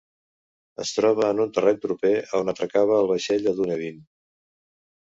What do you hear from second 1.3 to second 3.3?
en un terreny proper a on atracava el